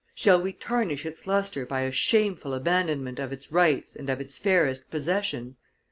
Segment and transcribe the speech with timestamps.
[0.15, 4.39] Shall we tarnish its lustre by a shameful abandonment of its rights and of its
[4.39, 5.59] fairest possessions?